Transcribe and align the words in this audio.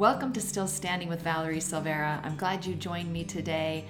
Welcome 0.00 0.32
to 0.32 0.40
Still 0.40 0.66
Standing 0.66 1.10
with 1.10 1.20
Valerie 1.20 1.58
Silvera. 1.58 2.24
I'm 2.24 2.34
glad 2.34 2.64
you 2.64 2.74
joined 2.74 3.12
me 3.12 3.22
today. 3.22 3.84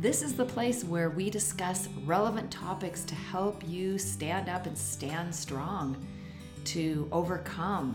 This 0.00 0.20
is 0.20 0.34
the 0.34 0.44
place 0.44 0.82
where 0.82 1.08
we 1.08 1.30
discuss 1.30 1.88
relevant 2.04 2.50
topics 2.50 3.04
to 3.04 3.14
help 3.14 3.62
you 3.68 3.96
stand 3.96 4.48
up 4.48 4.66
and 4.66 4.76
stand 4.76 5.32
strong, 5.32 6.04
to 6.64 7.08
overcome. 7.12 7.94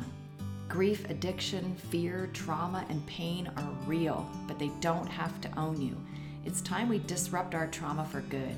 Grief, 0.69 1.09
addiction, 1.09 1.75
fear, 1.75 2.29
trauma, 2.31 2.85
and 2.87 3.05
pain 3.05 3.51
are 3.57 3.75
real, 3.85 4.25
but 4.47 4.57
they 4.57 4.71
don't 4.79 5.09
have 5.09 5.41
to 5.41 5.59
own 5.59 5.81
you. 5.81 5.97
It's 6.45 6.61
time 6.61 6.87
we 6.87 6.99
disrupt 6.99 7.53
our 7.53 7.67
trauma 7.67 8.05
for 8.05 8.21
good. 8.21 8.55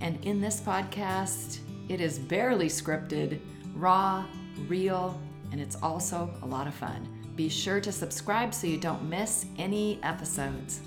And 0.00 0.18
in 0.24 0.40
this 0.40 0.58
podcast, 0.58 1.58
it 1.90 2.00
is 2.00 2.18
barely 2.18 2.68
scripted, 2.68 3.40
raw, 3.74 4.24
real, 4.68 5.20
and 5.52 5.60
it's 5.60 5.76
also 5.82 6.28
a 6.42 6.46
lot 6.46 6.66
of 6.66 6.74
fun. 6.74 7.06
Be 7.36 7.48
sure 7.48 7.80
to 7.80 7.92
subscribe 7.92 8.52
so 8.52 8.66
you 8.66 8.78
don't 8.78 9.08
miss 9.08 9.46
any 9.58 10.00
episodes. 10.02 10.80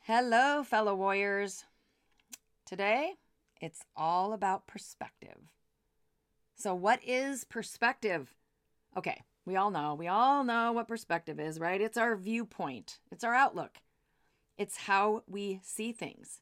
Hello, 0.00 0.64
fellow 0.64 0.94
warriors. 0.94 1.64
Today, 2.66 3.12
it's 3.60 3.80
all 3.96 4.32
about 4.32 4.66
perspective. 4.66 5.52
So, 6.56 6.74
what 6.74 7.00
is 7.06 7.44
perspective? 7.44 8.34
Okay, 8.96 9.22
we 9.46 9.56
all 9.56 9.70
know. 9.70 9.94
We 9.94 10.08
all 10.08 10.44
know 10.44 10.72
what 10.72 10.88
perspective 10.88 11.38
is, 11.38 11.60
right? 11.60 11.80
It's 11.80 11.96
our 11.96 12.16
viewpoint, 12.16 12.98
it's 13.10 13.24
our 13.24 13.34
outlook, 13.34 13.78
it's 14.58 14.76
how 14.76 15.22
we 15.26 15.60
see 15.62 15.92
things. 15.92 16.40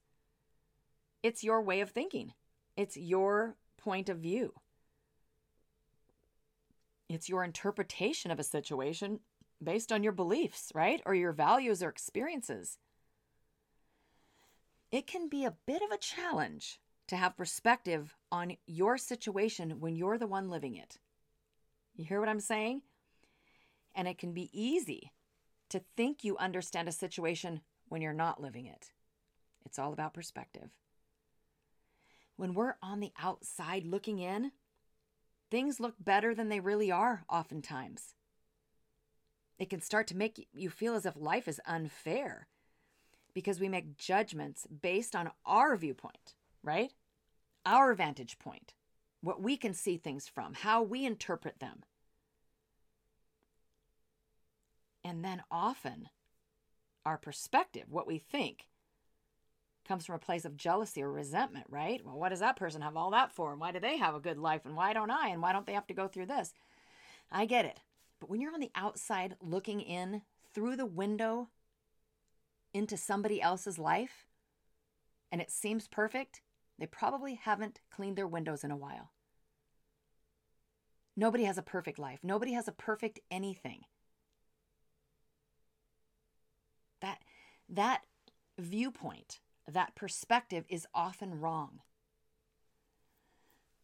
It's 1.23 1.45
your 1.45 1.61
way 1.61 1.81
of 1.81 1.91
thinking, 1.91 2.33
it's 2.77 2.97
your 2.97 3.57
point 3.77 4.09
of 4.09 4.19
view. 4.19 4.55
It's 7.11 7.29
your 7.29 7.43
interpretation 7.43 8.31
of 8.31 8.39
a 8.39 8.45
situation 8.45 9.19
based 9.61 9.91
on 9.91 10.05
your 10.05 10.13
beliefs, 10.13 10.71
right? 10.77 11.03
Or 11.05 11.13
your 11.13 11.33
values 11.33 11.83
or 11.83 11.89
experiences. 11.89 12.79
It 14.93 15.09
can 15.09 15.29
be 15.29 15.45
a 15.45 15.57
bit 15.67 15.83
of 15.83 15.91
a 15.91 15.99
challenge 15.99 16.79
to 17.09 17.17
have 17.17 17.37
perspective 17.37 18.15
on 18.31 18.57
your 18.65 18.97
situation 18.97 19.81
when 19.81 19.97
you're 19.97 20.19
the 20.19 20.29
one 20.29 20.51
living 20.51 20.77
it. 20.77 20.99
You 21.97 22.05
hear 22.05 22.21
what 22.21 22.29
I'm 22.29 22.39
saying? 22.39 22.83
And 23.93 24.07
it 24.07 24.17
can 24.17 24.33
be 24.33 24.49
easy 24.53 25.11
to 25.71 25.83
think 25.97 26.23
you 26.23 26.37
understand 26.37 26.89
a 26.89 26.93
situation 26.93 27.61
when 27.89 28.03
you're 28.03 28.13
not 28.13 28.41
living 28.41 28.67
it. 28.67 28.93
It's 29.67 29.81
all 29.81 29.93
about 29.93 30.15
perspective. 30.15 30.71
When 32.37 32.55
we're 32.55 32.77
on 32.81 33.01
the 33.01 33.13
outside 33.21 33.85
looking 33.85 34.21
in, 34.21 34.53
things 35.51 35.81
look 35.81 35.95
better 35.99 36.35
than 36.35 36.49
they 36.49 36.61
really 36.61 36.91
are, 36.91 37.25
oftentimes. 37.29 38.15
It 39.59 39.69
can 39.69 39.81
start 39.81 40.07
to 40.09 40.17
make 40.17 40.49
you 40.53 40.71
feel 40.71 40.95
as 40.95 41.05
if 41.05 41.17
life 41.17 41.47
is 41.47 41.61
unfair 41.67 42.47
because 43.35 43.61
we 43.61 43.69
make 43.69 43.97
judgments 43.97 44.67
based 44.67 45.15
on 45.15 45.31
our 45.45 45.77
viewpoint, 45.77 46.35
right? 46.63 46.93
Our 47.67 47.95
vantage 47.95 48.39
point, 48.39 48.73
what 49.21 49.43
we 49.43 49.57
can 49.57 49.75
see 49.75 49.97
things 49.97 50.27
from, 50.29 50.55
how 50.55 50.83
we 50.83 51.05
interpret 51.05 51.61
them. 51.61 51.83
And 55.05 55.25
then 55.25 55.43
often, 55.51 56.09
our 57.05 57.19
perspective, 57.19 57.85
what 57.89 58.07
we 58.07 58.19
think, 58.19 58.67
comes 59.87 60.07
from 60.07 60.15
a 60.15 60.21
place 60.21 60.45
of 60.45 60.57
jealousy 60.57 61.03
or 61.03 61.11
resentment, 61.11 61.67
right? 61.69 62.05
Well, 62.05 62.19
what 62.19 62.29
does 62.29 62.41
that 62.41 62.57
person 62.57 62.83
have 62.83 62.97
all 62.97 63.11
that 63.11 63.33
for? 63.33 63.53
And 63.53 63.61
why 63.61 63.73
do 63.73 63.81
they 63.81 63.97
have 63.97 64.15
a 64.15 64.21
good 64.21 64.39
life? 64.39 64.63
And 64.65 64.77
why 64.77 64.93
don't 64.93 65.11
I? 65.11 65.29
And 65.29 65.43
why 65.43 65.53
don't 65.53 65.67
they 65.67 65.73
have 65.73 65.87
to 65.89 65.95
go 65.95 66.07
through 66.09 66.27
this? 66.27 66.53
I 67.31 67.47
get 67.47 67.65
it. 67.65 67.81
But 68.21 68.31
when 68.31 68.41
you're 68.41 68.55
on 68.55 68.61
the 68.61 68.73
outside 68.75 69.37
looking 69.41 69.81
in 69.81 70.23
through 70.55 70.77
the 70.77 70.87
window 70.87 71.49
into 72.73 72.97
somebody 72.97 73.41
else's 73.41 73.79
life 73.79 74.27
and 75.33 75.41
it 75.41 75.51
seems 75.51 75.89
perfect, 75.89 76.43
they 76.79 76.87
probably 76.87 77.35
haven't 77.35 77.81
cleaned 77.91 78.17
their 78.17 78.27
windows 78.27 78.65
in 78.65 78.71
a 78.71 78.77
while. 78.77 79.11
Nobody 81.17 81.45
has 81.45 81.59
a 81.59 81.63
perfect 81.63 81.99
life. 81.99 82.21
Nobody 82.23 82.53
has 82.53 82.69
a 82.69 82.73
perfect 82.73 83.21
anything. 83.31 83.83
That 87.01 87.19
that 87.69 88.03
viewpoint 88.59 89.41
that 89.71 89.95
perspective 89.95 90.65
is 90.69 90.87
often 90.95 91.41
wrong. 91.41 91.81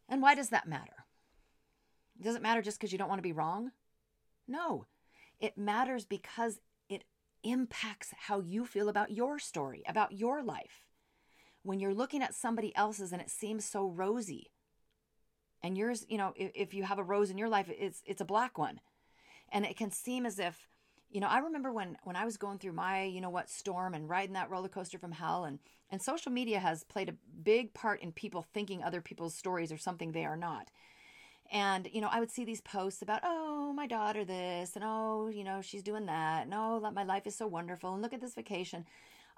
And 0.09 0.21
why 0.21 0.35
does 0.35 0.49
that 0.49 0.67
matter? 0.67 1.05
Does 2.21 2.35
it 2.35 2.41
matter 2.41 2.61
just 2.61 2.79
because 2.79 2.91
you 2.91 2.97
don't 2.97 3.09
want 3.09 3.19
to 3.19 3.23
be 3.23 3.33
wrong? 3.33 3.71
No, 4.47 4.85
it 5.39 5.57
matters 5.57 6.05
because 6.05 6.59
it 6.89 7.03
impacts 7.43 8.13
how 8.17 8.39
you 8.39 8.65
feel 8.65 8.89
about 8.89 9.11
your 9.11 9.39
story, 9.39 9.83
about 9.87 10.13
your 10.13 10.41
life. 10.41 10.85
When 11.63 11.79
you're 11.79 11.93
looking 11.93 12.23
at 12.23 12.33
somebody 12.33 12.75
else's 12.75 13.11
and 13.11 13.21
it 13.21 13.29
seems 13.29 13.65
so 13.65 13.87
rosy, 13.87 14.51
and 15.61 15.77
yours, 15.77 16.05
you 16.07 16.17
know, 16.17 16.33
if, 16.35 16.51
if 16.55 16.73
you 16.73 16.83
have 16.83 16.99
a 16.99 17.03
rose 17.03 17.29
in 17.29 17.37
your 17.37 17.49
life, 17.49 17.69
it's 17.69 18.01
it's 18.05 18.21
a 18.21 18.25
black 18.25 18.57
one, 18.57 18.79
and 19.51 19.65
it 19.65 19.75
can 19.75 19.91
seem 19.91 20.25
as 20.25 20.39
if 20.39 20.69
you 21.09 21.19
know, 21.21 21.27
I 21.27 21.39
remember 21.39 21.71
when 21.71 21.97
when 22.03 22.15
I 22.15 22.25
was 22.25 22.37
going 22.37 22.59
through 22.59 22.73
my, 22.73 23.03
you 23.03 23.21
know 23.21 23.29
what, 23.29 23.49
storm 23.49 23.93
and 23.93 24.09
riding 24.09 24.33
that 24.33 24.49
roller 24.49 24.69
coaster 24.69 24.97
from 24.97 25.11
hell 25.13 25.45
and 25.45 25.59
and 25.89 26.01
social 26.01 26.31
media 26.31 26.59
has 26.59 26.83
played 26.83 27.09
a 27.09 27.15
big 27.43 27.73
part 27.73 28.01
in 28.01 28.11
people 28.11 28.45
thinking 28.53 28.83
other 28.83 29.01
people's 29.01 29.35
stories 29.35 29.71
are 29.71 29.77
something 29.77 30.11
they 30.11 30.25
are 30.25 30.35
not. 30.35 30.69
And, 31.49 31.87
you 31.93 32.01
know, 32.01 32.09
I 32.11 32.19
would 32.19 32.29
see 32.29 32.43
these 32.43 32.59
posts 32.59 33.01
about, 33.01 33.21
oh, 33.23 33.71
my 33.73 33.87
daughter 33.87 34.25
this, 34.25 34.75
and 34.75 34.83
oh, 34.85 35.29
you 35.29 35.45
know, 35.45 35.61
she's 35.61 35.81
doing 35.81 36.05
that, 36.07 36.43
and 36.43 36.53
oh, 36.53 36.91
my 36.93 37.03
life 37.03 37.25
is 37.25 37.35
so 37.35 37.47
wonderful, 37.47 37.93
and 37.93 38.01
look 38.01 38.13
at 38.13 38.19
this 38.19 38.35
vacation. 38.35 38.85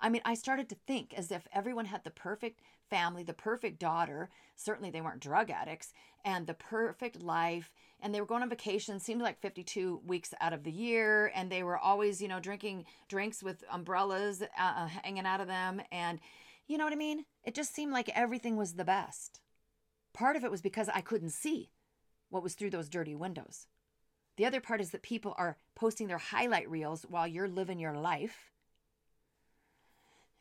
I 0.01 0.09
mean, 0.09 0.21
I 0.25 0.33
started 0.33 0.69
to 0.69 0.77
think 0.87 1.13
as 1.13 1.31
if 1.31 1.47
everyone 1.53 1.85
had 1.85 2.03
the 2.03 2.11
perfect 2.11 2.61
family, 2.89 3.23
the 3.23 3.33
perfect 3.33 3.79
daughter. 3.79 4.29
Certainly, 4.55 4.91
they 4.91 5.01
weren't 5.01 5.19
drug 5.19 5.49
addicts, 5.49 5.93
and 6.23 6.47
the 6.47 6.53
perfect 6.53 7.21
life. 7.21 7.71
And 8.01 8.13
they 8.13 8.21
were 8.21 8.27
going 8.27 8.41
on 8.41 8.49
vacation, 8.49 8.99
seemed 8.99 9.21
like 9.21 9.41
52 9.41 10.01
weeks 10.05 10.33
out 10.39 10.53
of 10.53 10.63
the 10.63 10.71
year. 10.71 11.31
And 11.35 11.51
they 11.51 11.63
were 11.63 11.77
always, 11.77 12.21
you 12.21 12.27
know, 12.27 12.39
drinking 12.39 12.85
drinks 13.09 13.43
with 13.43 13.63
umbrellas 13.71 14.41
uh, 14.41 14.45
uh, 14.57 14.87
hanging 15.03 15.25
out 15.25 15.41
of 15.41 15.47
them. 15.47 15.81
And 15.91 16.19
you 16.67 16.77
know 16.77 16.85
what 16.85 16.93
I 16.93 16.97
mean? 16.97 17.25
It 17.43 17.55
just 17.55 17.73
seemed 17.73 17.91
like 17.91 18.09
everything 18.15 18.55
was 18.55 18.73
the 18.73 18.85
best. 18.85 19.41
Part 20.13 20.35
of 20.35 20.43
it 20.43 20.51
was 20.51 20.61
because 20.61 20.87
I 20.89 21.01
couldn't 21.01 21.31
see 21.31 21.71
what 22.29 22.43
was 22.43 22.53
through 22.53 22.69
those 22.69 22.89
dirty 22.89 23.15
windows. 23.15 23.67
The 24.37 24.45
other 24.45 24.61
part 24.61 24.79
is 24.79 24.91
that 24.91 25.01
people 25.01 25.35
are 25.37 25.57
posting 25.75 26.07
their 26.07 26.17
highlight 26.17 26.69
reels 26.69 27.05
while 27.09 27.27
you're 27.27 27.47
living 27.47 27.79
your 27.79 27.97
life 27.97 28.51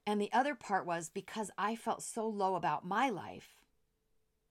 and 0.08 0.22
the 0.22 0.32
other 0.32 0.54
part 0.54 0.86
was 0.86 1.10
because 1.10 1.50
I 1.58 1.76
felt 1.76 2.02
so 2.02 2.26
low 2.26 2.54
about 2.54 2.82
my 2.82 3.10
life, 3.10 3.58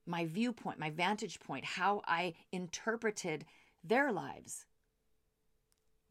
my 0.06 0.24
viewpoint, 0.24 0.78
my 0.78 0.92
vantage 0.92 1.40
point, 1.40 1.66
how 1.66 2.04
I 2.06 2.36
interpreted 2.52 3.44
their 3.84 4.12
lives 4.12 4.68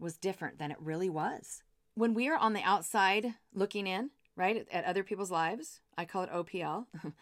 was 0.01 0.17
different 0.17 0.59
than 0.59 0.73
it 0.73 0.81
really 0.81 1.09
was. 1.09 1.63
When 1.95 2.13
we 2.13 2.29
are 2.29 2.37
on 2.37 2.55
the 2.55 2.63
outside 2.65 3.35
looking 3.55 3.87
in, 3.87 4.11
right, 4.35 4.67
at 4.73 4.85
other 4.85 5.05
people's 5.05 5.31
lives, 5.31 5.81
I 5.97 6.07
call 6.07 6.25
it 6.25 6.33
OPL, 6.33 6.87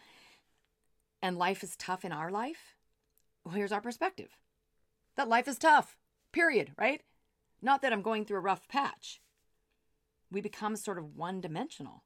and 1.21 1.37
life 1.37 1.61
is 1.61 1.75
tough 1.75 2.03
in 2.03 2.11
our 2.11 2.31
life, 2.31 2.73
well, 3.43 3.53
here's 3.53 3.71
our 3.71 3.81
perspective 3.81 4.29
that 5.15 5.29
life 5.29 5.47
is 5.47 5.59
tough, 5.59 5.95
period, 6.31 6.71
right? 6.75 7.01
Not 7.61 7.83
that 7.83 7.93
I'm 7.93 8.01
going 8.01 8.25
through 8.25 8.37
a 8.37 8.41
rough 8.41 8.67
patch. 8.67 9.21
We 10.31 10.41
become 10.41 10.75
sort 10.75 10.97
of 10.97 11.15
one 11.15 11.39
dimensional. 11.39 12.01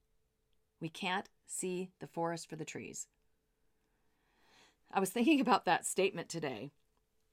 We 0.79 0.89
can't 0.89 1.27
see 1.45 1.91
the 1.99 2.07
forest 2.07 2.49
for 2.49 2.55
the 2.55 2.65
trees. 2.65 3.07
I 4.91 4.99
was 4.99 5.09
thinking 5.09 5.39
about 5.39 5.65
that 5.65 5.85
statement 5.85 6.29
today. 6.29 6.71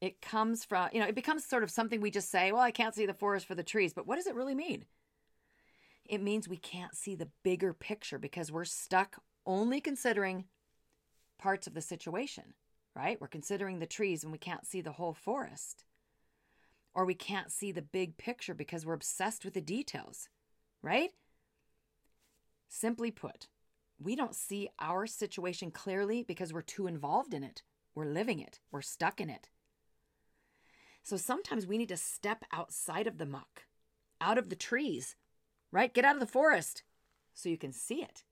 It 0.01 0.21
comes 0.21 0.65
from, 0.65 0.91
you 0.93 1.01
know, 1.01 1.07
it 1.07 1.15
becomes 1.15 1.47
sort 1.47 1.63
of 1.63 1.71
something 1.71 2.01
we 2.01 2.11
just 2.11 2.31
say, 2.31 2.53
well, 2.53 2.61
I 2.61 2.71
can't 2.71 2.95
see 2.95 3.07
the 3.07 3.15
forest 3.15 3.47
for 3.47 3.55
the 3.55 3.63
trees. 3.63 3.95
But 3.95 4.07
what 4.07 4.17
does 4.17 4.27
it 4.27 4.35
really 4.35 4.55
mean? 4.55 4.85
It 6.05 6.23
means 6.23 6.49
we 6.49 6.59
can't 6.59 6.95
see 6.95 7.15
the 7.15 7.31
bigger 7.43 7.73
picture 7.73 8.19
because 8.19 8.53
we're 8.53 8.65
stuck 8.65 9.23
only 9.47 9.81
considering 9.81 10.45
parts 11.39 11.67
of 11.67 11.75
the 11.75 11.81
situation, 11.81 12.55
right? 12.95 13.21
We're 13.21 13.27
considering 13.27 13.79
the 13.79 13.87
trees 13.87 14.23
and 14.23 14.33
we 14.33 14.39
can't 14.39 14.67
see 14.67 14.81
the 14.81 14.93
whole 14.93 15.15
forest. 15.15 15.85
Or 16.95 17.05
we 17.05 17.15
can't 17.15 17.51
see 17.53 17.73
the 17.73 17.83
big 17.83 18.17
picture 18.17 18.55
because 18.55 18.87
we're 18.87 18.95
obsessed 18.95 19.45
with 19.45 19.55
the 19.55 19.61
details, 19.61 20.29
right? 20.83 21.11
Simply 22.69 23.11
put, 23.11 23.49
we 23.99 24.17
don't 24.17 24.35
see 24.35 24.69
our 24.79 25.07
situation 25.07 25.71
clearly 25.71 26.23
because 26.23 26.53
we're 26.53 26.63
too 26.63 26.87
involved 26.87 27.33
in 27.33 27.43
it. 27.43 27.63
We're 27.95 28.07
living 28.07 28.41
it, 28.41 28.61
we're 28.71 28.83
stuck 28.83 29.21
in 29.21 29.31
it. 29.31 29.49
So 31.03 31.17
sometimes 31.17 31.67
we 31.67 31.79
need 31.79 31.89
to 31.91 31.97
step 31.97 32.45
outside 32.53 33.07
of 33.07 33.19
the 33.19 33.27
muck, 33.27 33.67
out 34.21 34.39
of 34.39 34.51
the 34.51 34.57
trees, 34.57 35.15
right? 35.71 35.95
Get 35.95 36.05
out 36.05 36.17
of 36.17 36.21
the 36.21 36.27
forest 36.27 36.83
so 37.33 37.49
you 37.49 37.57
can 37.57 37.73
see 37.73 38.03
it, 38.03 38.25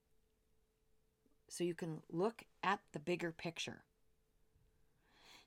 so 1.48 1.62
you 1.62 1.74
can 1.74 2.02
look 2.10 2.42
at 2.62 2.80
the 2.92 2.98
bigger 2.98 3.30
picture. 3.30 3.84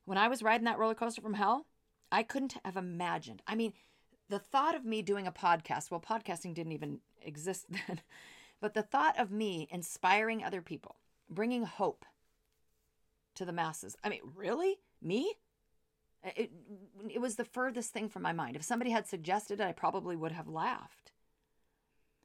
When 0.06 0.18
I 0.18 0.30
was 0.30 0.42
riding 0.42 0.66
that 0.66 0.80
roller 0.80 0.96
coaster 0.96 1.22
from 1.22 1.34
hell, 1.34 1.66
I 2.12 2.24
couldn't 2.24 2.56
have 2.64 2.78
imagined. 2.78 3.42
I 3.46 3.56
mean, 3.56 3.74
the 4.30 4.40
thought 4.40 4.76
of 4.76 4.86
me 4.86 5.02
doing 5.02 5.28
a 5.28 5.32
podcast, 5.32 5.92
well, 5.92 6.00
podcasting 6.00 6.54
didn't 6.54 6.72
even 6.72 7.00
exist 7.22 7.66
then, 7.70 8.00
but 8.60 8.74
the 8.74 8.82
thought 8.82 9.20
of 9.20 9.32
me 9.32 9.68
inspiring 9.72 10.44
other 10.44 10.62
people, 10.62 10.96
bringing 11.30 11.64
hope 11.64 12.06
to 13.36 13.46
the 13.46 13.52
masses. 13.54 13.96
I 14.04 14.10
mean, 14.10 14.22
really? 14.36 14.80
Me? 15.02 15.34
It, 16.24 16.52
it 17.10 17.22
was 17.22 17.36
the 17.36 17.46
furthest 17.46 17.92
thing 17.92 18.10
from 18.10 18.24
my 18.24 18.34
mind. 18.34 18.56
If 18.56 18.64
somebody 18.64 18.92
had 18.92 19.08
suggested 19.08 19.60
it, 19.60 19.64
I 19.64 19.72
probably 19.72 20.16
would 20.16 20.32
have 20.32 20.48
laughed. 20.48 21.12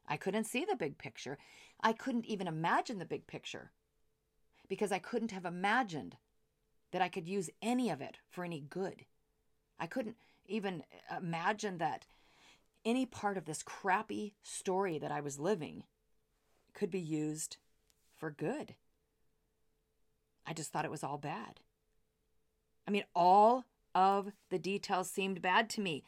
I 0.09 0.17
couldn't 0.17 0.45
see 0.45 0.65
the 0.65 0.77
big 0.77 0.99
picture. 0.99 1.39
I 1.81 1.93
couldn't 1.93 2.27
even 2.27 2.49
imagine 2.49 2.99
the 2.99 3.05
big 3.05 3.27
picture 3.27 3.71
because 4.69 4.91
I 4.91 4.99
couldn't 4.99 5.33
have 5.33 5.45
imagined 5.45 6.17
that 6.93 7.03
I 7.03 7.09
could 7.09 7.29
use 7.29 7.51
any 7.61 7.91
of 7.91 8.01
it 8.01 8.19
for 8.31 8.45
any 8.45 8.61
good. 8.61 9.05
I 9.79 9.87
couldn't 9.87 10.17
even 10.47 10.83
imagine 11.15 11.79
that 11.79 12.07
any 12.85 13.07
part 13.07 13.37
of 13.37 13.45
this 13.45 13.63
crappy 13.63 14.35
story 14.43 14.99
that 14.99 15.13
I 15.13 15.21
was 15.21 15.39
living 15.39 15.85
could 16.75 16.91
be 16.91 17.01
used 17.01 17.57
for 18.17 18.31
good. 18.31 18.75
I 20.47 20.53
just 20.53 20.73
thought 20.73 20.85
it 20.85 20.91
was 20.91 21.05
all 21.05 21.19
bad. 21.19 21.61
I 22.87 22.91
mean, 22.91 23.05
all 23.15 23.65
of 23.95 24.33
the 24.51 24.59
details 24.59 25.11
seemed 25.11 25.43
bad 25.43 25.71
to 25.71 25.81
me. 25.81 26.05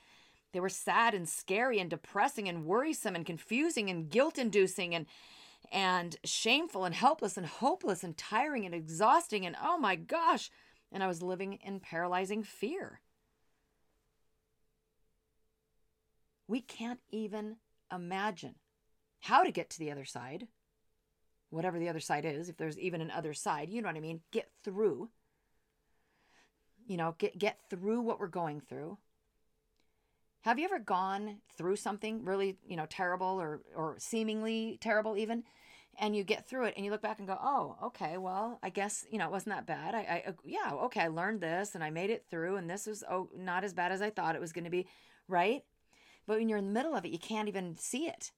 They 0.53 0.61
were 0.61 0.69
sad 0.69 1.15
and 1.15 1.29
scary 1.29 1.79
and 1.79 1.91
depressing 1.91 2.49
and 2.49 2.65
worrisome 2.65 3.17
and 3.17 3.27
confusing 3.27 3.91
and 3.91 4.09
guilt 4.09 4.39
inducing 4.39 4.95
and 4.95 5.07
and 5.73 6.17
shameful 6.25 6.85
and 6.85 6.95
helpless 6.95 7.37
and 7.37 7.47
hopeless 7.47 8.05
and 8.05 8.17
tiring 8.17 8.65
and 8.67 8.75
exhausting 8.75 9.47
and 9.47 9.57
oh 9.63 9.79
my 9.79 9.97
gosh 9.97 10.51
and 10.93 11.03
I 11.03 11.07
was 11.09 11.23
living 11.23 11.55
in 11.55 11.81
paralyzing 11.81 12.45
fear. 12.45 13.01
We 16.47 16.61
can't 16.61 17.01
even 17.11 17.57
imagine 17.93 18.55
how 19.25 19.43
to 19.43 19.51
get 19.51 19.71
to 19.71 19.79
the 19.79 19.91
other 19.91 20.05
side, 20.05 20.49
whatever 21.51 21.79
the 21.79 21.89
other 21.89 22.01
side 22.01 22.25
is, 22.25 22.49
if 22.49 22.57
there's 22.57 22.79
even 22.79 23.01
an 23.01 23.11
other 23.11 23.33
side, 23.33 23.71
you 23.71 23.81
know 23.81 23.89
what 23.89 23.97
I 23.97 24.01
mean? 24.01 24.21
Get 24.31 24.51
through. 24.63 25.09
You 26.87 26.99
know, 26.99 27.15
get 27.19 27.39
get 27.39 27.59
through 27.71 28.03
what 28.03 28.21
we're 28.21 28.27
going 28.27 28.61
through. 28.61 28.99
Have 30.43 30.59
you 30.59 30.67
ever 30.67 30.79
gone 30.79 31.39
through 31.57 31.77
something 31.77 32.25
really, 32.27 32.59
you 32.67 32.77
know, 32.77 32.87
terrible 32.89 33.41
or 33.41 33.63
or 33.75 33.97
seemingly 33.99 34.79
terrible 34.81 35.17
even? 35.17 35.45
and 35.99 36.17
you 36.17 36.25
get 36.25 36.45
through 36.49 36.65
it 36.65 36.75
and 36.77 36.85
you 36.85 36.91
look 36.91 37.03
back 37.03 37.21
and 37.21 37.29
go, 37.29 37.39
oh, 37.41 37.77
okay, 37.85 38.19
well, 38.19 38.59
I 38.65 38.71
guess, 38.71 39.07
you 39.13 39.17
know, 39.17 39.27
it 39.27 39.31
wasn't 39.31 39.55
that 39.55 39.65
bad. 39.65 39.95
I, 39.95 39.99
I, 39.99 40.29
uh, 40.29 40.33
yeah, 40.45 40.73
okay, 40.73 41.03
I 41.03 41.07
learned 41.07 41.41
this 41.41 41.77
and 41.77 41.85
I 41.85 41.91
made 41.91 42.11
it 42.11 42.25
through 42.29 42.57
and 42.57 42.69
this 42.69 42.89
was, 42.89 43.05
oh, 43.09 43.29
not 43.37 43.63
as 43.63 43.73
bad 43.73 43.93
as 43.93 44.03
I 44.03 44.11
thought 44.11 44.35
it 44.35 44.41
was 44.41 44.53
going 44.53 44.65
to 44.65 44.71
be, 44.71 44.89
right? 45.29 45.63
But 46.27 46.39
when 46.39 46.49
you're 46.49 46.59
in 46.59 46.67
the 46.67 46.73
middle 46.73 46.97
of 46.97 47.05
it, 47.05 47.13
you 47.13 47.19
can't 47.19 47.49
even 47.49 47.77
see 47.77 48.09
it. 48.09 48.33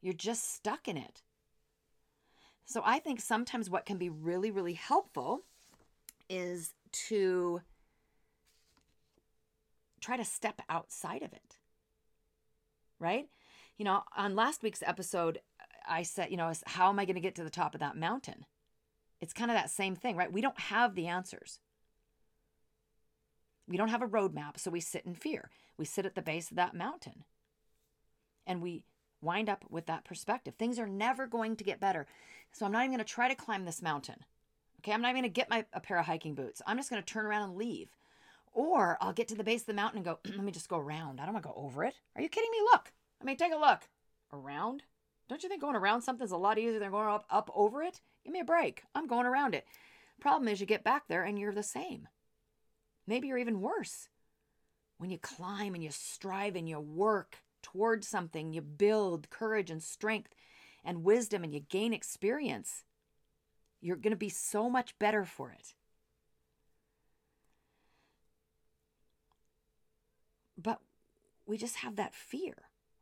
You're 0.00 0.14
just 0.14 0.54
stuck 0.54 0.88
in 0.88 0.96
it. 0.96 1.22
So 2.64 2.82
I 2.84 2.98
think 2.98 3.20
sometimes 3.20 3.70
what 3.70 3.86
can 3.86 3.98
be 3.98 4.10
really, 4.10 4.50
really 4.50 4.74
helpful 4.74 5.42
is 6.28 6.74
to 6.92 7.62
try 10.00 10.16
to 10.16 10.24
step 10.24 10.60
outside 10.68 11.22
of 11.22 11.32
it. 11.32 11.58
Right? 13.00 13.28
You 13.76 13.84
know, 13.84 14.02
on 14.16 14.36
last 14.36 14.62
week's 14.62 14.82
episode, 14.82 15.40
I 15.88 16.02
said, 16.02 16.30
you 16.30 16.36
know, 16.36 16.52
how 16.66 16.88
am 16.88 16.98
I 16.98 17.04
going 17.04 17.14
to 17.14 17.20
get 17.20 17.34
to 17.36 17.44
the 17.44 17.50
top 17.50 17.74
of 17.74 17.80
that 17.80 17.96
mountain? 17.96 18.44
It's 19.20 19.32
kind 19.32 19.50
of 19.50 19.56
that 19.56 19.70
same 19.70 19.96
thing, 19.96 20.16
right? 20.16 20.32
We 20.32 20.40
don't 20.40 20.58
have 20.60 20.94
the 20.94 21.06
answers. 21.06 21.60
We 23.66 23.76
don't 23.76 23.88
have 23.88 24.02
a 24.02 24.08
roadmap, 24.08 24.58
so 24.58 24.70
we 24.70 24.80
sit 24.80 25.04
in 25.04 25.14
fear. 25.14 25.50
We 25.76 25.84
sit 25.84 26.06
at 26.06 26.14
the 26.14 26.22
base 26.22 26.50
of 26.50 26.56
that 26.56 26.74
mountain 26.74 27.24
and 28.46 28.62
we 28.62 28.84
wind 29.20 29.48
up 29.48 29.64
with 29.70 29.86
that 29.86 30.04
perspective. 30.04 30.54
Things 30.54 30.78
are 30.78 30.86
never 30.86 31.26
going 31.26 31.56
to 31.56 31.64
get 31.64 31.80
better. 31.80 32.06
So 32.52 32.66
I'm 32.66 32.72
not 32.72 32.80
even 32.80 32.92
going 32.92 33.04
to 33.04 33.04
try 33.04 33.28
to 33.28 33.34
climb 33.34 33.64
this 33.64 33.82
mountain. 33.82 34.24
Okay, 34.80 34.92
I'm 34.92 35.02
not 35.02 35.10
even 35.10 35.22
going 35.22 35.32
to 35.32 35.40
get 35.40 35.50
my 35.50 35.64
a 35.72 35.80
pair 35.80 35.98
of 35.98 36.06
hiking 36.06 36.34
boots. 36.34 36.62
I'm 36.66 36.76
just 36.76 36.90
going 36.90 37.02
to 37.02 37.06
turn 37.06 37.26
around 37.26 37.50
and 37.50 37.56
leave. 37.56 37.88
Or 38.52 38.96
I'll 39.00 39.12
get 39.12 39.28
to 39.28 39.34
the 39.34 39.44
base 39.44 39.60
of 39.62 39.66
the 39.66 39.74
mountain 39.74 39.98
and 39.98 40.04
go, 40.04 40.18
let 40.24 40.44
me 40.44 40.52
just 40.52 40.68
go 40.68 40.78
around. 40.78 41.20
I 41.20 41.24
don't 41.24 41.34
want 41.34 41.44
to 41.44 41.50
go 41.50 41.60
over 41.60 41.84
it. 41.84 41.94
Are 42.16 42.22
you 42.22 42.28
kidding 42.28 42.50
me? 42.50 42.58
Look. 42.72 42.92
I 43.20 43.24
mean, 43.24 43.36
take 43.36 43.52
a 43.52 43.56
look. 43.56 43.80
Around? 44.32 44.84
Don't 45.28 45.42
you 45.42 45.48
think 45.48 45.60
going 45.60 45.76
around 45.76 46.02
something's 46.02 46.30
a 46.30 46.36
lot 46.36 46.58
easier 46.58 46.78
than 46.78 46.90
going 46.90 47.08
up 47.08 47.26
up 47.30 47.50
over 47.54 47.82
it? 47.82 48.00
Give 48.24 48.32
me 48.32 48.40
a 48.40 48.44
break. 48.44 48.84
I'm 48.94 49.06
going 49.06 49.26
around 49.26 49.54
it. 49.54 49.66
Problem 50.20 50.48
is 50.48 50.60
you 50.60 50.66
get 50.66 50.84
back 50.84 51.04
there 51.08 51.22
and 51.22 51.38
you're 51.38 51.52
the 51.52 51.62
same. 51.62 52.08
Maybe 53.06 53.28
you're 53.28 53.38
even 53.38 53.60
worse. 53.60 54.08
When 54.98 55.10
you 55.10 55.18
climb 55.18 55.74
and 55.74 55.82
you 55.82 55.90
strive 55.90 56.56
and 56.56 56.68
you 56.68 56.80
work 56.80 57.38
towards 57.72 58.08
something, 58.08 58.52
you 58.52 58.60
build 58.60 59.30
courage 59.30 59.70
and 59.70 59.82
strength 59.82 60.34
and 60.84 61.04
wisdom 61.04 61.44
and 61.44 61.52
you 61.52 61.60
gain 61.60 61.92
experience. 61.92 62.84
You're 63.80 63.96
going 63.96 64.12
to 64.12 64.16
be 64.16 64.28
so 64.28 64.68
much 64.68 64.98
better 64.98 65.24
for 65.24 65.50
it. 65.50 65.74
But 70.60 70.80
we 71.46 71.56
just 71.56 71.76
have 71.76 71.96
that 71.96 72.14
fear. 72.14 72.54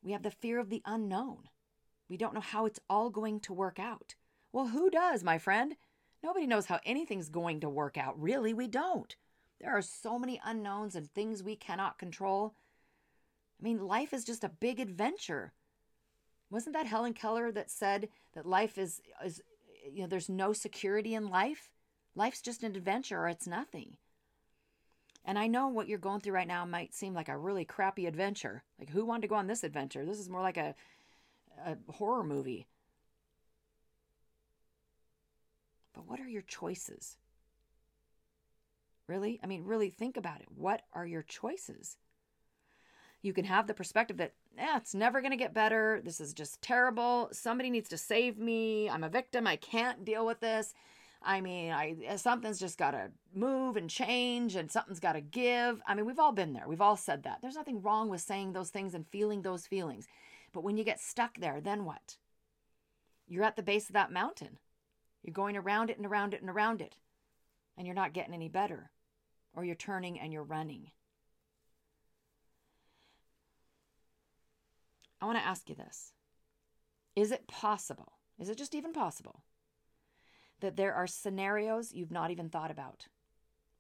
We 0.03 0.13
have 0.13 0.23
the 0.23 0.31
fear 0.31 0.59
of 0.59 0.69
the 0.69 0.83
unknown. 0.85 1.49
We 2.09 2.17
don't 2.17 2.35
know 2.35 2.41
how 2.41 2.67
it's 2.67 2.81
all 2.89 3.11
going 3.11 3.41
to 3.41 3.53
work 3.53 3.79
out. 3.79 4.15
Well, 4.53 4.69
who 4.69 4.91
does, 4.91 5.25
my 5.25 5.39
friend? 5.39 5.77
Nobody 6.23 6.47
knows 6.47 6.67
how 6.67 6.81
anything's 6.85 7.29
going 7.29 7.61
to 7.61 7.69
work 7.69 7.97
out. 7.97 8.21
Really, 8.21 8.53
we 8.53 8.69
don't. 8.69 9.17
There 9.61 9.71
are 9.71 9.83
so 9.83 10.19
many 10.19 10.41
unknowns 10.45 10.95
and 10.95 11.11
things 11.11 11.43
we 11.43 11.57
cannot 11.57 11.99
control. 11.99 12.55
I 13.61 13.63
mean, 13.63 13.87
life 13.87 14.13
is 14.13 14.25
just 14.25 14.45
a 14.45 14.49
big 14.49 14.81
adventure. 14.81 15.53
Wasn't 16.51 16.75
that 16.75 16.87
Helen 16.87 17.15
Keller 17.15 17.51
that 17.53 17.71
said 17.71 18.09
that 18.35 18.47
life 18.47 18.79
is 18.79 19.01
is 19.25 19.43
you 19.93 20.03
know, 20.03 20.09
there's 20.09 20.29
no 20.29 20.53
security 20.53 21.15
in 21.15 21.29
life? 21.29 21.71
Life's 22.15 22.41
just 22.41 22.63
an 22.63 22.75
adventure 22.77 23.19
or 23.19 23.29
it's 23.29 23.47
nothing. 23.47 23.97
And 25.25 25.39
I 25.39 25.47
know 25.49 25.69
what 25.69 25.89
you're 25.89 25.99
going 25.99 26.21
through 26.21 26.35
right 26.35 26.47
now 26.47 26.65
might 26.65 26.95
seem 26.95 27.15
like 27.15 27.29
a 27.29 27.37
really 27.37 27.65
crappy 27.65 28.07
adventure. 28.07 28.63
Like 28.79 28.91
who 28.91 29.05
wanted 29.05 29.23
to 29.23 29.29
go 29.29 29.35
on 29.35 29.47
this 29.47 29.65
adventure? 29.65 30.05
This 30.05 30.19
is 30.19 30.29
more 30.29 30.43
like 30.43 30.57
a 30.57 30.75
a 31.65 31.77
horror 31.93 32.23
movie. 32.23 32.67
But 35.95 36.07
what 36.07 36.21
are 36.21 36.29
your 36.29 36.43
choices? 36.43 37.17
Really? 39.09 39.41
I 39.43 39.47
mean, 39.47 39.65
really 39.65 39.89
think 39.89 40.17
about 40.17 40.41
it. 40.41 40.49
What 40.55 40.83
are 40.93 41.07
your 41.07 41.23
choices? 41.23 41.97
You 43.23 43.33
can 43.33 43.45
have 43.45 43.67
the 43.67 43.75
perspective 43.75 44.19
that, 44.19 44.35
yeah, 44.57 44.77
it's 44.77 44.95
never 44.95 45.21
going 45.21 45.33
to 45.33 45.37
get 45.37 45.55
better. 45.55 46.01
This 46.05 46.21
is 46.21 46.33
just 46.33 46.63
terrible. 46.63 47.29
Somebody 47.33 47.71
needs 47.71 47.89
to 47.89 47.99
save 47.99 48.39
me. 48.39 48.89
I'm 48.89 49.05
a 49.05 49.09
victim. 49.09 49.47
I 49.47 49.57
can't 49.57 50.05
deal 50.05 50.25
with 50.25 50.41
this. 50.41 50.75
I 51.23 51.41
mean, 51.41 51.73
I 51.73 51.97
eh, 52.07 52.17
something's 52.17 52.61
just 52.61 52.79
got 52.79 52.93
to 52.93 53.11
move 53.35 53.77
and 53.77 53.91
change 53.91 54.55
and 54.55 54.71
something's 54.71 55.01
got 55.01 55.15
to 55.15 55.21
give. 55.21 55.83
I 55.87 55.95
mean, 55.95 56.07
we've 56.07 56.21
all 56.21 56.33
been 56.33 56.53
there. 56.53 56.69
We've 56.69 56.81
all 56.81 56.97
said 56.97 57.25
that. 57.25 57.39
There's 57.43 57.57
nothing 57.57 57.83
wrong 57.83 58.09
with 58.09 58.21
saying 58.21 58.53
those 58.53 58.71
things 58.71 58.95
and 58.95 59.07
feeling 59.09 59.43
those 59.43 59.67
feelings. 59.67 60.07
But 60.53 60.63
when 60.63 60.77
you 60.77 60.85
get 60.85 61.01
stuck 61.01 61.39
there, 61.39 61.61
then 61.61 61.85
what? 61.85 62.17
You're 63.27 63.45
at 63.45 63.57
the 63.57 63.63
base 63.63 63.89
of 63.89 63.95
that 63.95 64.13
mountain. 64.13 64.59
You're 65.23 65.35
going 65.35 65.57
around 65.57 65.91
it 65.91 65.97
and 65.97 66.07
around 66.07 66.33
it 66.33 66.41
and 66.41 66.49
around 66.49 66.81
it. 66.81 66.97
And 67.77 67.87
you're 67.87 67.97
not 67.97 68.13
getting 68.13 68.33
any 68.35 68.49
better. 68.49 68.91
Or 69.53 69.65
you're 69.65 69.75
turning 69.75 70.21
and 70.21 70.33
you're 70.33 70.45
running. 70.45 70.93
I 75.21 75.27
want 75.27 75.39
to 75.39 75.45
ask 75.45 75.69
you 75.69 75.75
this 75.75 76.13
Is 77.15 77.31
it 77.33 77.47
possible, 77.47 78.13
is 78.39 78.49
it 78.49 78.59
just 78.59 78.75
even 78.75 78.93
possible, 78.93 79.43
that 80.61 80.77
there 80.77 80.95
are 80.95 81.07
scenarios 81.07 81.93
you've 81.93 82.11
not 82.11 82.31
even 82.31 82.49
thought 82.49 82.71
about 82.71 83.09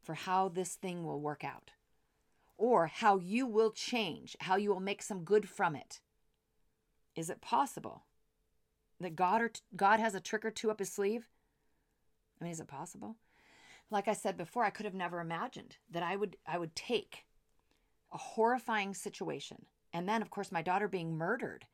for 0.03 0.15
how 0.15 0.49
this 0.49 0.75
thing 0.75 1.05
will 1.05 1.21
work 1.21 1.45
out? 1.45 1.73
Or 2.59 2.87
how 2.87 3.19
you 3.19 3.47
will 3.47 3.71
change, 3.71 4.35
how 4.41 4.57
you 4.57 4.71
will 4.71 4.81
make 4.81 5.03
some 5.03 5.25
good 5.25 5.47
from 5.49 5.77
it? 5.77 6.01
Is 7.15 7.29
it 7.29 7.43
possible 7.43 8.05
that 8.99 9.17
God 9.17 9.43
or 9.43 9.51
God 9.75 10.01
has 10.01 10.15
a 10.15 10.21
trick 10.21 10.45
or 10.45 10.51
two 10.51 10.71
up 10.71 10.79
his 10.79 10.91
sleeve? 10.91 11.29
I 12.41 12.45
mean, 12.45 12.53
is 12.53 12.61
it 12.61 12.69
possible? 12.69 13.17
Like 13.91 14.09
I 14.09 14.15
said 14.15 14.37
before, 14.37 14.65
I 14.65 14.71
could 14.71 14.87
have 14.87 14.95
never 14.95 15.21
imagined 15.21 15.77
that 15.91 16.03
I 16.03 16.17
would 16.17 16.37
I 16.47 16.59
would 16.59 16.75
take 16.75 17.27
a 18.13 18.19
horrifying 18.19 18.95
situation 18.95 19.67
and 19.97 20.09
then 20.09 20.23
of 20.23 20.31
course 20.31 20.53
my 20.53 20.63
daughter 20.63 20.89
being 20.89 21.17
murdered, 21.17 21.67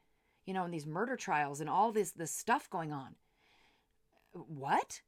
you 0.46 0.54
know, 0.54 0.64
and 0.64 0.72
these 0.72 0.86
murder 0.86 1.16
trials 1.16 1.60
and 1.60 1.68
all 1.68 1.92
this 1.92 2.12
this 2.12 2.30
stuff 2.30 2.70
going 2.70 2.92
on. 2.92 3.16
What? 4.32 5.02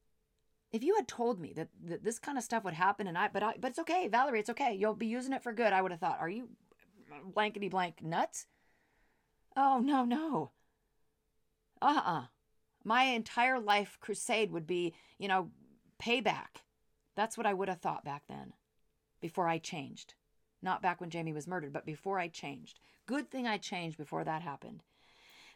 If 0.71 0.83
you 0.83 0.95
had 0.95 1.07
told 1.07 1.39
me 1.39 1.53
that, 1.53 1.69
that 1.85 2.03
this 2.03 2.19
kind 2.19 2.37
of 2.37 2.43
stuff 2.43 2.65
would 2.65 2.73
happen 2.73 3.07
and 3.07 3.17
I 3.17 3.29
but 3.29 3.41
I 3.43 3.53
but 3.59 3.69
it's 3.69 3.79
okay, 3.79 4.07
Valerie, 4.09 4.39
it's 4.39 4.49
okay. 4.49 4.75
You'll 4.75 4.93
be 4.93 5.07
using 5.07 5.33
it 5.33 5.43
for 5.43 5.53
good. 5.53 5.71
I 5.73 5.81
would 5.81 5.91
have 5.91 6.01
thought, 6.01 6.19
are 6.19 6.29
you 6.29 6.49
blankety 7.33 7.69
blank 7.69 8.03
nuts? 8.03 8.47
Oh, 9.55 9.79
no, 9.79 10.03
no. 10.03 10.51
Uh 11.81 11.85
uh-uh. 11.85 12.19
uh 12.19 12.25
My 12.83 13.03
entire 13.05 13.59
life 13.59 13.97
crusade 14.01 14.51
would 14.51 14.67
be, 14.67 14.93
you 15.17 15.29
know, 15.29 15.51
payback. 16.01 16.61
That's 17.15 17.37
what 17.37 17.47
I 17.47 17.53
would 17.53 17.69
have 17.69 17.79
thought 17.79 18.03
back 18.03 18.23
then 18.27 18.53
before 19.21 19.47
I 19.47 19.57
changed. 19.57 20.13
Not 20.61 20.81
back 20.81 20.99
when 20.99 21.09
Jamie 21.09 21.33
was 21.33 21.47
murdered, 21.47 21.73
but 21.73 21.85
before 21.85 22.19
I 22.19 22.27
changed. 22.27 22.79
Good 23.05 23.29
thing 23.29 23.45
I 23.45 23.57
changed 23.57 23.97
before 23.97 24.23
that 24.23 24.41
happened. 24.41 24.83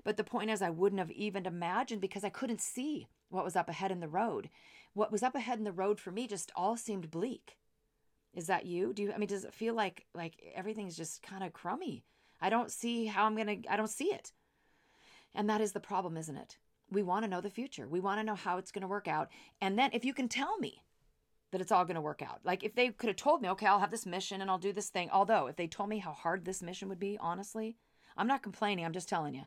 But 0.04 0.18
the 0.18 0.24
point 0.24 0.50
is, 0.50 0.62
I 0.62 0.70
wouldn't 0.70 1.00
have 1.00 1.12
even 1.12 1.46
imagined 1.46 2.02
because 2.02 2.24
I 2.24 2.30
couldn't 2.30 2.62
see 2.62 3.08
what 3.30 3.44
was 3.44 3.56
up 3.56 3.70
ahead 3.70 3.92
in 3.92 4.00
the 4.00 4.08
road. 4.08 4.50
What 4.94 5.12
was 5.12 5.24
up 5.24 5.36
ahead 5.36 5.58
in 5.58 5.66
the 5.66 5.72
road 5.72 6.00
for 6.00 6.12
me 6.12 6.28
just 6.28 6.52
all 6.56 6.78
seemed 6.78 7.12
bleak. 7.12 7.58
Is 8.34 8.48
that 8.48 8.66
you? 8.66 8.94
Do 8.94 9.04
you, 9.04 9.14
I 9.14 9.18
mean, 9.18 9.28
does 9.28 9.44
it 9.44 9.54
feel 9.54 9.74
like, 9.74 10.06
like 10.14 10.36
everything's 10.56 10.96
just 10.96 11.22
kind 11.24 11.44
of 11.44 11.54
crummy? 11.54 12.04
I 12.42 12.50
don't 12.50 12.72
see 12.72 13.06
how 13.06 13.26
I'm 13.26 13.36
going 13.36 13.64
to, 13.64 13.72
I 13.72 13.76
don't 13.76 13.90
see 13.90 14.06
it. 14.06 14.32
And 15.34 15.50
that 15.50 15.62
is 15.62 15.74
the 15.74 15.80
problem, 15.80 16.18
isn't 16.18 16.38
it? 16.38 16.58
We 16.92 17.04
want 17.04 17.24
to 17.24 17.30
know 17.30 17.42
the 17.42 17.50
future. 17.50 17.88
We 17.88 18.00
want 18.00 18.20
to 18.20 18.24
know 18.24 18.36
how 18.36 18.58
it's 18.58 18.72
going 18.72 18.82
to 18.82 18.88
work 18.88 19.08
out. 19.08 19.30
And 19.62 19.78
then 19.78 19.92
if 19.94 20.06
you 20.06 20.14
can 20.14 20.28
tell 20.28 20.58
me 20.58 20.84
that 21.52 21.62
it's 21.62 21.72
all 21.72 21.86
going 21.86 21.96
to 21.96 22.02
work 22.02 22.22
out, 22.22 22.40
like 22.44 22.64
if 22.64 22.76
they 22.76 22.90
could 22.90 23.08
have 23.08 23.16
told 23.16 23.42
me, 23.42 23.50
okay, 23.50 23.66
I'll 23.66 23.80
have 23.80 23.92
this 23.92 24.06
mission 24.06 24.42
and 24.42 24.50
I'll 24.50 24.58
do 24.58 24.74
this 24.74 24.90
thing. 24.90 25.10
Although 25.12 25.48
if 25.48 25.56
they 25.56 25.68
told 25.68 25.90
me 25.90 25.98
how 25.98 26.12
hard 26.12 26.46
this 26.46 26.62
mission 26.62 26.90
would 26.90 27.00
be, 27.00 27.18
honestly, 27.20 27.76
I'm 28.16 28.28
not 28.28 28.44
complaining. 28.44 28.86
I'm 28.86 28.94
just 28.94 29.10
telling 29.10 29.34
you. 29.34 29.44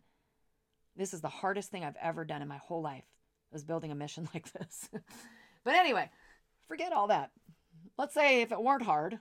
This 0.96 1.14
is 1.14 1.20
the 1.20 1.28
hardest 1.28 1.70
thing 1.70 1.84
I've 1.84 1.96
ever 2.02 2.24
done 2.24 2.42
in 2.42 2.48
my 2.48 2.58
whole 2.58 2.82
life 2.82 3.04
was 3.50 3.64
building 3.64 3.90
a 3.90 3.94
mission 3.94 4.28
like 4.34 4.52
this. 4.52 4.88
but 5.64 5.74
anyway, 5.74 6.10
forget 6.66 6.92
all 6.92 7.08
that. 7.08 7.30
Let's 7.98 8.14
say 8.14 8.42
if 8.42 8.52
it 8.52 8.62
weren't 8.62 8.84
hard, 8.84 9.18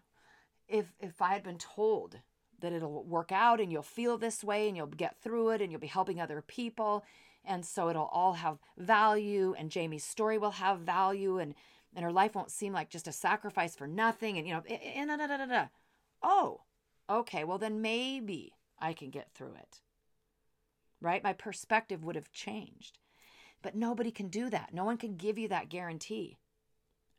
if 0.67 0.85
if 0.99 1.21
I 1.21 1.33
had 1.33 1.43
been 1.43 1.57
told 1.57 2.17
that 2.61 2.73
it'll 2.73 3.03
work 3.03 3.31
out 3.31 3.59
and 3.59 3.71
you'll 3.71 3.83
feel 3.83 4.17
this 4.17 4.43
way 4.43 4.67
and 4.67 4.77
you'll 4.77 4.87
get 4.87 5.17
through 5.21 5.49
it 5.49 5.61
and 5.61 5.71
you'll 5.71 5.81
be 5.81 5.87
helping 5.87 6.21
other 6.21 6.41
people 6.41 7.03
and 7.43 7.65
so 7.65 7.89
it'll 7.89 8.09
all 8.13 8.33
have 8.33 8.59
value 8.77 9.55
and 9.57 9.71
Jamie's 9.71 10.03
story 10.03 10.37
will 10.37 10.51
have 10.51 10.79
value 10.79 11.39
and 11.39 11.55
and 11.95 12.03
her 12.03 12.11
life 12.11 12.35
won't 12.35 12.51
seem 12.51 12.73
like 12.73 12.89
just 12.89 13.07
a 13.07 13.11
sacrifice 13.11 13.75
for 13.75 13.87
nothing 13.87 14.37
and 14.37 14.47
you 14.47 14.53
know 14.53 14.63
and 14.69 15.69
oh 16.23 16.61
okay 17.09 17.43
well 17.43 17.57
then 17.57 17.81
maybe 17.81 18.53
I 18.79 18.93
can 18.93 19.09
get 19.09 19.31
through 19.33 19.55
it 19.55 19.81
right 21.01 21.23
my 21.23 21.33
perspective 21.33 22.03
would 22.03 22.15
have 22.15 22.31
changed 22.31 22.99
but 23.61 23.75
nobody 23.75 24.11
can 24.11 24.27
do 24.27 24.49
that 24.49 24.73
no 24.73 24.83
one 24.83 24.97
can 24.97 25.15
give 25.15 25.37
you 25.37 25.47
that 25.49 25.69
guarantee 25.69 26.37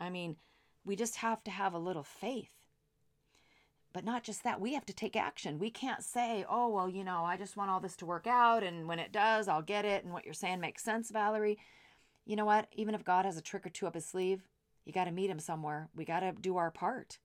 I 0.01 0.11
mean 0.11 0.37
we 0.85 0.97
just 0.97 1.17
have 1.17 1.45
to 1.45 1.51
have 1.51 1.75
a 1.75 1.79
little 1.79 2.03
faith 2.03 2.63
but 3.93 4.05
not 4.05 4.23
just 4.25 4.43
that, 4.45 4.61
we 4.61 4.75
have 4.75 4.87
to 4.87 4.95
take 4.95 5.17
action. 5.17 5.59
We 5.59 5.71
can't 5.71 6.03
say, 6.03 6.45
oh, 6.49 6.69
well, 6.69 6.89
you 6.89 7.05
know, 7.05 7.25
I 7.25 7.37
just 7.37 7.57
want 7.57 7.71
all 7.71 7.81
this 7.81 7.97
to 7.97 8.07
work 8.07 8.27
out. 8.27 8.63
And 8.63 8.89
when 8.89 8.99
it 8.99 9.13
does, 9.13 9.49
I'll 9.49 9.63
get 9.63 9.85
it. 9.85 10.05
And 10.05 10.13
what 10.13 10.25
you're 10.25 10.35
saying 10.35 10.61
makes 10.61 10.83
sense, 10.83 11.11
Valerie. 11.11 11.59
You 12.25 12.37
know 12.37 12.45
what? 12.45 12.69
Even 12.73 12.95
if 12.95 13.05
God 13.05 13.25
has 13.25 13.37
a 13.37 13.43
trick 13.43 13.67
or 13.67 13.71
two 13.71 13.87
up 13.87 13.95
his 13.95 14.07
sleeve, 14.07 14.49
you 14.85 14.93
got 14.93 15.05
to 15.05 15.11
meet 15.11 15.31
him 15.31 15.39
somewhere. 15.39 15.89
We 15.95 16.05
got 16.05 16.21
to 16.21 16.33
do 16.33 16.57
our 16.57 16.71
part. 16.71 17.19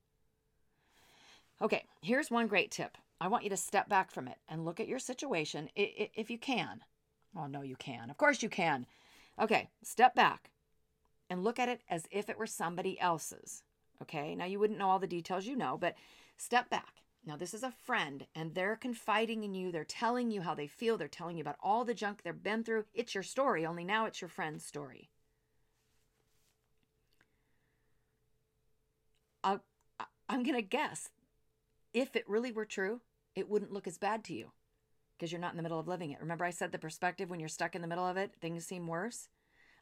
Okay, 1.62 1.86
here's 2.02 2.30
one 2.30 2.48
great 2.48 2.72
tip. 2.72 2.98
I 3.20 3.28
want 3.28 3.44
you 3.44 3.50
to 3.50 3.58
step 3.58 3.90
back 3.90 4.12
from 4.12 4.28
it 4.28 4.38
and 4.48 4.64
look 4.64 4.80
at 4.80 4.88
your 4.88 5.00
situation 5.00 5.70
if 5.76 6.30
you 6.30 6.38
can. 6.38 6.82
Oh, 7.36 7.48
no, 7.48 7.62
you 7.62 7.76
can. 7.76 8.10
Of 8.10 8.18
course 8.18 8.44
you 8.44 8.50
can. 8.50 8.86
Okay, 9.42 9.70
step 9.84 10.14
back 10.14 10.52
and 11.30 11.44
look 11.44 11.60
at 11.60 11.70
it 11.70 11.82
as 11.90 12.06
if 12.12 12.30
it 12.30 12.38
were 12.38 12.48
somebody 12.48 13.00
else's. 13.00 13.64
Okay, 14.02 14.36
now 14.36 14.46
you 14.46 14.60
wouldn't 14.60 14.78
know 14.78 14.90
all 14.90 15.00
the 15.00 15.08
details 15.08 15.48
you 15.48 15.56
know, 15.56 15.78
but 15.80 15.96
Step 16.38 16.70
back. 16.70 17.02
Now, 17.26 17.36
this 17.36 17.54
is 17.54 17.64
a 17.64 17.72
friend, 17.72 18.26
and 18.36 18.54
they're 18.54 18.76
confiding 18.76 19.44
in 19.44 19.54
you. 19.54 19.72
They're 19.72 19.84
telling 19.84 20.32
you 20.32 20.42
how 20.42 20.54
they 20.54 20.68
feel. 20.68 20.98
They're 20.98 21.08
telling 21.08 21.36
you 21.36 21.42
about 21.42 21.58
all 21.62 21.84
the 21.84 21.96
junk 21.96 22.22
they've 22.22 22.44
been 22.44 22.64
through. 22.64 22.86
It's 22.94 23.16
your 23.16 23.24
story, 23.24 23.66
only 23.66 23.84
now 23.84 24.06
it's 24.06 24.22
your 24.22 24.30
friend's 24.30 24.64
story. 24.64 25.10
I 29.48 30.06
I'm 30.30 30.44
going 30.44 30.56
to 30.56 30.62
guess 30.62 31.10
if 31.94 32.16
it 32.16 32.28
really 32.28 32.52
were 32.52 32.66
true, 32.66 33.02
it 33.36 33.50
wouldn't 33.50 33.72
look 33.72 33.88
as 33.88 33.98
bad 33.98 34.24
to 34.26 34.34
you 34.34 34.52
because 35.18 35.32
you're 35.32 35.42
not 35.42 35.52
in 35.52 35.58
the 35.58 35.64
middle 35.64 35.80
of 35.80 35.88
living 35.88 36.12
it. 36.12 36.20
Remember, 36.20 36.46
I 36.46 36.50
said 36.50 36.72
the 36.72 36.78
perspective 36.78 37.30
when 37.30 37.40
you're 37.40 37.50
stuck 37.50 37.76
in 37.76 37.82
the 37.82 37.88
middle 37.88 38.06
of 38.06 38.18
it, 38.18 38.34
things 38.40 38.66
seem 38.66 38.88
worse? 38.88 39.30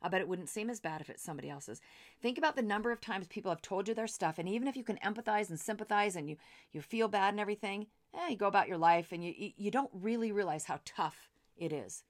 I 0.01 0.07
bet 0.07 0.21
it 0.21 0.27
wouldn't 0.27 0.49
seem 0.49 0.69
as 0.69 0.79
bad 0.79 1.01
if 1.01 1.09
it's 1.09 1.23
somebody 1.23 1.49
else's. 1.49 1.81
Think 2.21 2.37
about 2.37 2.55
the 2.55 2.61
number 2.61 2.91
of 2.91 3.01
times 3.01 3.27
people 3.27 3.49
have 3.49 3.61
told 3.61 3.87
you 3.87 3.93
their 3.93 4.07
stuff, 4.07 4.37
and 4.37 4.47
even 4.47 4.67
if 4.67 4.77
you 4.77 4.83
can 4.83 4.99
empathize 5.03 5.49
and 5.49 5.59
sympathize 5.59 6.15
and 6.15 6.29
you 6.29 6.37
you 6.71 6.81
feel 6.81 7.07
bad 7.07 7.33
and 7.33 7.39
everything, 7.39 7.87
eh, 8.13 8.29
you 8.29 8.37
go 8.37 8.47
about 8.47 8.67
your 8.67 8.77
life 8.77 9.11
and 9.11 9.23
you 9.23 9.33
you 9.57 9.71
don't 9.71 9.89
really 9.93 10.31
realize 10.31 10.65
how 10.65 10.79
tough 10.85 11.29
it 11.57 11.73
is. 11.73 12.03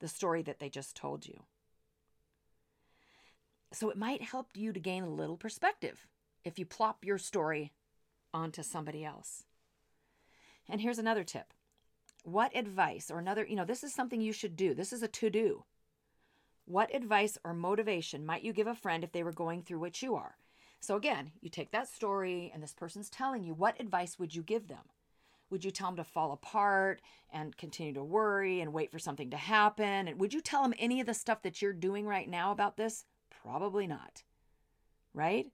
The 0.00 0.08
story 0.08 0.42
that 0.42 0.58
they 0.58 0.68
just 0.68 0.94
told 0.94 1.26
you. 1.26 1.44
So 3.72 3.88
it 3.88 3.96
might 3.96 4.22
help 4.22 4.50
you 4.54 4.72
to 4.72 4.80
gain 4.80 5.04
a 5.04 5.08
little 5.08 5.36
perspective 5.36 6.06
if 6.46 6.60
you 6.60 6.64
plop 6.64 7.04
your 7.04 7.18
story 7.18 7.72
onto 8.32 8.62
somebody 8.62 9.04
else. 9.04 9.42
And 10.68 10.80
here's 10.80 10.98
another 10.98 11.24
tip. 11.24 11.52
What 12.22 12.56
advice 12.56 13.10
or 13.10 13.18
another, 13.18 13.44
you 13.44 13.56
know, 13.56 13.64
this 13.64 13.82
is 13.82 13.92
something 13.92 14.20
you 14.20 14.32
should 14.32 14.56
do. 14.56 14.72
This 14.72 14.92
is 14.92 15.02
a 15.02 15.08
to 15.08 15.28
do. 15.28 15.64
What 16.64 16.94
advice 16.94 17.36
or 17.44 17.52
motivation 17.52 18.24
might 18.24 18.42
you 18.42 18.52
give 18.52 18.66
a 18.68 18.74
friend 18.74 19.02
if 19.02 19.12
they 19.12 19.22
were 19.22 19.32
going 19.32 19.62
through 19.62 19.80
what 19.80 20.02
you 20.02 20.14
are? 20.14 20.36
So, 20.80 20.96
again, 20.96 21.32
you 21.40 21.50
take 21.50 21.72
that 21.72 21.88
story 21.88 22.50
and 22.54 22.62
this 22.62 22.74
person's 22.74 23.10
telling 23.10 23.42
you, 23.42 23.54
what 23.54 23.80
advice 23.80 24.18
would 24.18 24.34
you 24.34 24.42
give 24.42 24.68
them? 24.68 24.90
Would 25.50 25.64
you 25.64 25.70
tell 25.70 25.88
them 25.88 25.96
to 25.96 26.04
fall 26.04 26.32
apart 26.32 27.00
and 27.32 27.56
continue 27.56 27.94
to 27.94 28.04
worry 28.04 28.60
and 28.60 28.72
wait 28.72 28.90
for 28.92 28.98
something 28.98 29.30
to 29.30 29.36
happen? 29.36 30.08
And 30.08 30.20
would 30.20 30.34
you 30.34 30.40
tell 30.40 30.62
them 30.62 30.74
any 30.78 31.00
of 31.00 31.06
the 31.06 31.14
stuff 31.14 31.42
that 31.42 31.62
you're 31.62 31.72
doing 31.72 32.06
right 32.06 32.28
now 32.28 32.52
about 32.52 32.76
this? 32.76 33.04
Probably 33.30 33.86
not. 33.86 34.22
Right? 35.14 35.46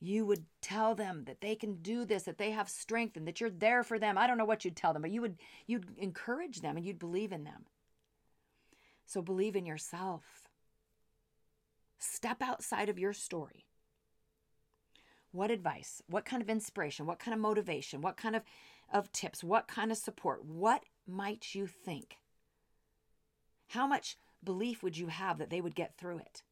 You 0.00 0.24
would 0.26 0.44
tell 0.62 0.94
them 0.94 1.24
that 1.24 1.40
they 1.40 1.56
can 1.56 1.82
do 1.82 2.04
this, 2.04 2.22
that 2.24 2.38
they 2.38 2.52
have 2.52 2.68
strength 2.68 3.16
and 3.16 3.26
that 3.26 3.40
you're 3.40 3.50
there 3.50 3.82
for 3.82 3.98
them. 3.98 4.16
I 4.16 4.26
don't 4.26 4.38
know 4.38 4.44
what 4.44 4.64
you'd 4.64 4.76
tell 4.76 4.92
them, 4.92 5.02
but 5.02 5.10
you 5.10 5.20
would 5.20 5.38
you'd 5.66 5.98
encourage 5.98 6.60
them 6.60 6.76
and 6.76 6.86
you'd 6.86 6.98
believe 6.98 7.32
in 7.32 7.44
them. 7.44 7.66
So 9.06 9.22
believe 9.22 9.56
in 9.56 9.66
yourself. 9.66 10.48
Step 11.98 12.42
outside 12.42 12.88
of 12.88 12.98
your 12.98 13.12
story. 13.12 13.64
What 15.32 15.50
advice? 15.50 16.02
What 16.08 16.24
kind 16.24 16.42
of 16.42 16.48
inspiration? 16.48 17.06
What 17.06 17.18
kind 17.18 17.34
of 17.34 17.40
motivation? 17.40 18.00
What 18.00 18.16
kind 18.16 18.36
of, 18.36 18.42
of 18.92 19.10
tips? 19.12 19.42
What 19.42 19.66
kind 19.66 19.90
of 19.90 19.98
support? 19.98 20.44
What 20.44 20.84
might 21.06 21.54
you 21.54 21.66
think? 21.66 22.16
How 23.68 23.86
much 23.86 24.16
belief 24.44 24.82
would 24.82 24.96
you 24.96 25.08
have 25.08 25.38
that 25.38 25.50
they 25.50 25.60
would 25.60 25.74
get 25.74 25.96
through 25.96 26.18
it? 26.18 26.42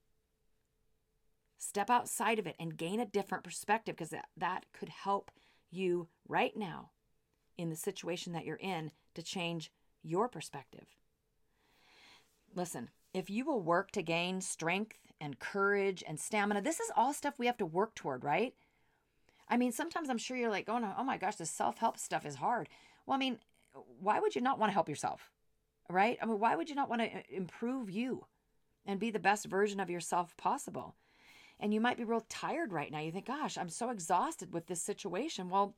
Step 1.58 1.90
outside 1.90 2.38
of 2.38 2.46
it 2.46 2.56
and 2.58 2.76
gain 2.76 3.00
a 3.00 3.06
different 3.06 3.44
perspective 3.44 3.96
because 3.96 4.10
that, 4.10 4.26
that 4.36 4.66
could 4.72 4.90
help 4.90 5.30
you 5.70 6.08
right 6.28 6.56
now 6.56 6.90
in 7.56 7.70
the 7.70 7.76
situation 7.76 8.32
that 8.32 8.44
you're 8.44 8.56
in 8.56 8.90
to 9.14 9.22
change 9.22 9.72
your 10.02 10.28
perspective. 10.28 10.94
Listen, 12.54 12.90
if 13.12 13.30
you 13.30 13.44
will 13.44 13.60
work 13.60 13.90
to 13.92 14.02
gain 14.02 14.40
strength 14.40 14.98
and 15.20 15.38
courage 15.38 16.04
and 16.06 16.20
stamina, 16.20 16.60
this 16.60 16.80
is 16.80 16.90
all 16.94 17.12
stuff 17.12 17.38
we 17.38 17.46
have 17.46 17.56
to 17.58 17.66
work 17.66 17.94
toward, 17.94 18.24
right? 18.24 18.54
I 19.48 19.56
mean, 19.56 19.72
sometimes 19.72 20.10
I'm 20.10 20.18
sure 20.18 20.36
you're 20.36 20.50
like, 20.50 20.68
oh 20.68 20.78
no, 20.78 20.92
oh 20.98 21.04
my 21.04 21.16
gosh, 21.16 21.36
this 21.36 21.50
self 21.50 21.78
help 21.78 21.98
stuff 21.98 22.26
is 22.26 22.36
hard. 22.36 22.68
Well, 23.06 23.14
I 23.14 23.18
mean, 23.18 23.38
why 24.00 24.20
would 24.20 24.34
you 24.34 24.40
not 24.40 24.58
want 24.58 24.70
to 24.70 24.74
help 24.74 24.88
yourself? 24.88 25.30
Right? 25.88 26.18
I 26.20 26.26
mean, 26.26 26.40
why 26.40 26.56
would 26.56 26.68
you 26.68 26.74
not 26.74 26.90
want 26.90 27.02
to 27.02 27.08
uh, 27.08 27.22
improve 27.30 27.88
you 27.88 28.26
and 28.84 28.98
be 28.98 29.10
the 29.10 29.18
best 29.18 29.46
version 29.46 29.78
of 29.78 29.88
yourself 29.88 30.36
possible? 30.36 30.96
And 31.58 31.72
you 31.72 31.80
might 31.80 31.96
be 31.96 32.04
real 32.04 32.24
tired 32.28 32.72
right 32.72 32.92
now. 32.92 33.00
You 33.00 33.12
think, 33.12 33.26
gosh, 33.26 33.56
I'm 33.56 33.70
so 33.70 33.90
exhausted 33.90 34.52
with 34.52 34.66
this 34.66 34.82
situation. 34.82 35.48
Well, 35.48 35.74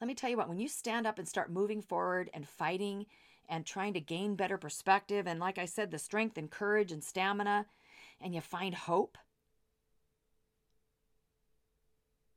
let 0.00 0.06
me 0.06 0.14
tell 0.14 0.30
you 0.30 0.36
what, 0.36 0.48
when 0.48 0.58
you 0.58 0.68
stand 0.68 1.06
up 1.06 1.18
and 1.18 1.28
start 1.28 1.50
moving 1.50 1.82
forward 1.82 2.30
and 2.32 2.46
fighting 2.46 3.06
and 3.48 3.66
trying 3.66 3.94
to 3.94 4.00
gain 4.00 4.36
better 4.36 4.56
perspective. 4.58 5.26
And 5.26 5.40
like 5.40 5.58
I 5.58 5.64
said, 5.64 5.90
the 5.90 5.98
strength 5.98 6.38
and 6.38 6.50
courage 6.50 6.92
and 6.92 7.02
stamina, 7.02 7.66
and 8.20 8.34
you 8.34 8.40
find 8.40 8.74
hope, 8.74 9.18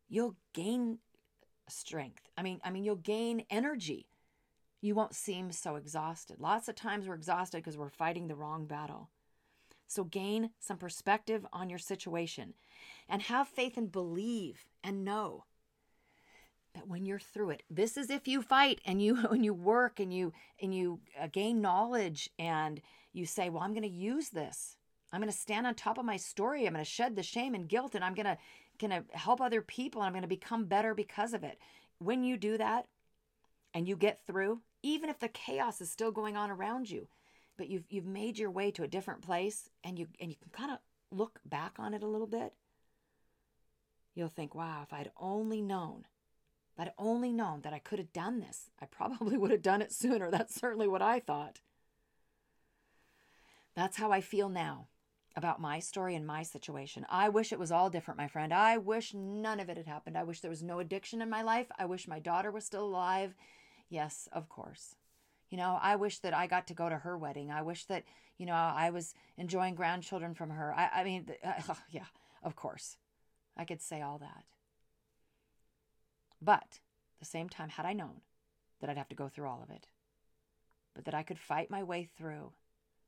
you'll 0.09 0.35
gain 0.53 0.99
strength. 1.67 2.29
I 2.37 2.43
mean, 2.43 2.59
I 2.63 2.71
mean, 2.71 2.83
you'll 2.83 2.95
gain 2.95 3.45
energy. 3.49 4.07
You 4.81 4.93
won't 4.93 5.15
seem 5.15 5.51
so 5.51 5.75
exhausted. 5.75 6.39
Lots 6.39 6.67
of 6.67 6.75
times 6.75 7.07
we're 7.07 7.15
exhausted 7.15 7.57
because 7.57 7.77
we're 7.77 7.89
fighting 7.89 8.27
the 8.27 8.35
wrong 8.35 8.65
battle. 8.65 9.09
So 9.87 10.03
gain 10.03 10.51
some 10.59 10.77
perspective 10.77 11.45
on 11.53 11.69
your 11.69 11.79
situation 11.79 12.53
and 13.07 13.21
have 13.23 13.47
faith 13.47 13.77
and 13.77 13.91
believe 13.91 14.65
and 14.83 15.05
know 15.05 15.45
that 16.73 16.87
when 16.87 17.05
you're 17.05 17.19
through 17.19 17.51
it 17.51 17.63
this 17.69 17.95
is 17.97 18.09
if 18.09 18.27
you 18.27 18.41
fight 18.41 18.81
and 18.85 19.01
you 19.01 19.15
when 19.29 19.43
you 19.43 19.53
work 19.53 19.99
and 19.99 20.13
you 20.13 20.33
and 20.61 20.75
you 20.75 20.99
uh, 21.19 21.27
gain 21.31 21.61
knowledge 21.61 22.29
and 22.37 22.81
you 23.13 23.25
say 23.25 23.49
well 23.49 23.63
i'm 23.63 23.73
going 23.73 23.83
to 23.83 23.89
use 23.89 24.29
this. 24.29 24.77
I'm 25.13 25.21
going 25.21 25.31
to 25.31 25.37
stand 25.37 25.65
on 25.65 25.75
top 25.75 25.97
of 25.97 26.03
my 26.03 26.17
story. 26.17 26.65
I'm 26.65 26.73
going 26.73 26.83
to 26.83 26.89
shed 26.89 27.15
the 27.15 27.23
shame 27.23 27.55
and 27.55 27.69
guilt 27.69 27.95
and 27.95 28.03
i'm 28.03 28.13
going 28.13 28.25
to 28.25 28.37
going 28.77 28.91
to 28.91 29.17
help 29.17 29.39
other 29.39 29.61
people 29.61 30.01
and 30.01 30.07
i'm 30.07 30.13
going 30.13 30.23
to 30.23 30.27
become 30.27 30.65
better 30.65 30.93
because 30.93 31.33
of 31.33 31.43
it. 31.43 31.57
When 31.99 32.23
you 32.23 32.35
do 32.35 32.57
that 32.57 32.87
and 33.73 33.87
you 33.87 33.95
get 33.95 34.19
through 34.25 34.61
even 34.83 35.09
if 35.09 35.19
the 35.19 35.27
chaos 35.29 35.81
is 35.81 35.89
still 35.89 36.11
going 36.11 36.35
on 36.35 36.51
around 36.51 36.89
you 36.89 37.07
but 37.57 37.69
you've 37.69 37.85
you've 37.89 38.05
made 38.05 38.37
your 38.37 38.51
way 38.51 38.71
to 38.71 38.83
a 38.83 38.87
different 38.87 39.21
place 39.21 39.69
and 39.83 39.97
you 39.99 40.07
and 40.19 40.31
you 40.31 40.37
can 40.37 40.51
kind 40.51 40.71
of 40.71 40.79
look 41.11 41.39
back 41.45 41.73
on 41.79 41.93
it 41.93 42.03
a 42.03 42.07
little 42.07 42.27
bit 42.27 42.53
you'll 44.15 44.29
think, 44.29 44.55
wow, 44.55 44.81
if 44.81 44.93
I'd 44.93 45.11
only 45.17 45.61
known, 45.61 46.05
if 46.73 46.79
I'd 46.79 46.93
only 46.97 47.31
known 47.31 47.61
that 47.61 47.73
I 47.73 47.79
could 47.79 47.99
have 47.99 48.13
done 48.13 48.39
this, 48.39 48.71
I 48.81 48.85
probably 48.85 49.37
would 49.37 49.51
have 49.51 49.61
done 49.61 49.81
it 49.81 49.91
sooner. 49.91 50.31
That's 50.31 50.55
certainly 50.55 50.87
what 50.87 51.01
I 51.01 51.19
thought. 51.19 51.59
That's 53.75 53.97
how 53.97 54.11
I 54.11 54.21
feel 54.21 54.49
now 54.49 54.87
about 55.35 55.59
my 55.59 55.79
story 55.79 56.15
and 56.15 56.25
my 56.25 56.43
situation. 56.43 57.05
I 57.09 57.27
wish 57.27 57.51
it 57.51 57.59
was 57.59 57.71
all 57.71 57.89
different, 57.89 58.17
my 58.17 58.29
friend. 58.29 58.53
I 58.53 58.77
wish 58.77 59.13
none 59.13 59.59
of 59.59 59.67
it 59.67 59.75
had 59.75 59.85
happened. 59.85 60.17
I 60.17 60.23
wish 60.23 60.39
there 60.39 60.49
was 60.49 60.63
no 60.63 60.79
addiction 60.79 61.21
in 61.21 61.29
my 61.29 61.41
life. 61.41 61.67
I 61.77 61.85
wish 61.85 62.07
my 62.07 62.19
daughter 62.19 62.51
was 62.51 62.65
still 62.65 62.85
alive. 62.85 63.35
Yes, 63.89 64.29
of 64.31 64.47
course. 64.47 64.95
You 65.55 65.61
know, 65.61 65.79
I 65.81 65.95
wish 65.95 66.19
that 66.19 66.33
I 66.33 66.47
got 66.47 66.67
to 66.67 66.73
go 66.73 66.89
to 66.89 66.97
her 66.97 67.17
wedding. 67.17 67.49
I 67.49 67.61
wish 67.61 67.85
that, 67.85 68.03
you 68.37 68.45
know, 68.45 68.51
I 68.51 68.89
was 68.89 69.13
enjoying 69.37 69.73
grandchildren 69.73 70.33
from 70.33 70.49
her. 70.49 70.73
I, 70.75 70.89
I 70.95 71.03
mean, 71.05 71.29
uh, 71.45 71.75
yeah, 71.89 72.07
of 72.43 72.57
course. 72.57 72.97
I 73.55 73.63
could 73.63 73.81
say 73.81 74.01
all 74.01 74.17
that. 74.17 74.43
But 76.41 76.57
at 76.57 77.19
the 77.19 77.25
same 77.25 77.47
time, 77.47 77.69
had 77.69 77.85
I 77.85 77.93
known 77.93 78.19
that 78.81 78.89
I'd 78.89 78.97
have 78.97 79.07
to 79.07 79.15
go 79.15 79.29
through 79.29 79.47
all 79.47 79.63
of 79.63 79.73
it, 79.73 79.87
but 80.93 81.05
that 81.05 81.13
I 81.13 81.23
could 81.23 81.39
fight 81.39 81.71
my 81.71 81.83
way 81.83 82.09
through 82.17 82.51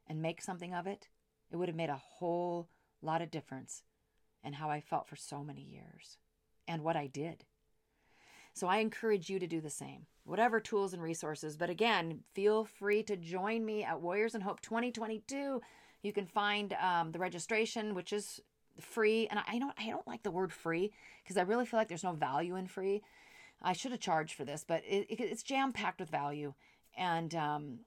and 0.08 0.22
make 0.22 0.42
something 0.42 0.74
of 0.74 0.88
it, 0.88 1.10
it 1.52 1.58
would 1.58 1.68
have 1.68 1.76
made 1.76 1.90
a 1.90 2.02
whole 2.02 2.70
lot 3.02 3.22
of 3.22 3.30
difference 3.30 3.84
in 4.42 4.54
how 4.54 4.70
I 4.70 4.80
felt 4.80 5.10
for 5.10 5.18
so 5.18 5.44
many 5.44 5.64
years 5.64 6.16
and 6.66 6.82
what 6.82 6.96
I 6.96 7.08
did. 7.08 7.44
So 8.58 8.68
I 8.68 8.78
encourage 8.78 9.30
you 9.30 9.38
to 9.38 9.46
do 9.46 9.62
the 9.62 9.70
same, 9.70 10.08
whatever 10.24 10.60
tools 10.60 10.94
and 10.94 11.02
resources. 11.02 11.56
But 11.56 11.70
again, 11.70 12.22
feel 12.34 12.66
free 12.66 13.04
to 13.04 13.16
join 13.16 13.64
me 13.64 13.84
at 13.84 14.02
Warriors 14.02 14.34
and 14.34 14.44
Hope 14.44 14.62
2022. 14.62 15.62
You 16.02 16.14
can 16.14 16.26
find 16.26 16.74
um, 16.82 17.12
the 17.12 17.20
registration, 17.20 17.94
which 17.94 18.12
is 18.12 18.42
free. 18.80 19.28
And 19.28 19.40
I 19.48 19.60
don't, 19.60 19.74
I 19.78 19.90
don't 19.90 20.08
like 20.08 20.24
the 20.24 20.32
word 20.32 20.52
free 20.52 20.92
because 21.24 21.38
I 21.38 21.42
really 21.42 21.68
feel 21.68 21.80
like 21.80 21.88
there's 21.88 22.04
no 22.04 22.14
value 22.14 22.56
in 22.56 22.66
free. 22.66 23.04
I 23.62 23.74
should 23.74 23.92
have 23.92 24.00
charged 24.00 24.34
for 24.34 24.44
this, 24.44 24.66
but 24.68 24.84
it, 24.88 25.06
it, 25.08 25.20
it's 25.20 25.44
jam 25.44 25.72
packed 25.72 26.00
with 26.00 26.10
value. 26.10 26.56
And 26.98 27.36
um, 27.36 27.80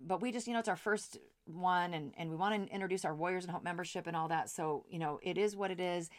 but 0.00 0.20
we 0.20 0.30
just, 0.30 0.46
you 0.46 0.52
know, 0.52 0.60
it's 0.60 0.68
our 0.68 0.76
first 0.76 1.18
one 1.46 1.94
and, 1.94 2.12
and 2.16 2.30
we 2.30 2.36
want 2.36 2.66
to 2.68 2.72
introduce 2.72 3.04
our 3.04 3.14
Warriors 3.14 3.44
and 3.44 3.52
Hope 3.52 3.64
membership 3.64 4.06
and 4.06 4.16
all 4.16 4.28
that. 4.28 4.50
So, 4.50 4.84
you 4.88 4.98
know, 4.98 5.18
it 5.22 5.36
is 5.36 5.56
what 5.56 5.70
it 5.70 5.80
is. 5.80 6.10